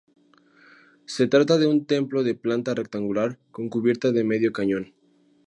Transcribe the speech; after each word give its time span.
Se 1.05 1.27
trata 1.27 1.59
de 1.59 1.67
un 1.67 1.85
templo 1.85 2.23
de 2.23 2.33
planta 2.33 2.73
rectangular 2.73 3.37
con 3.51 3.69
cubierta 3.69 4.11
de 4.11 4.23
medio 4.23 4.51
cañón. 4.51 4.95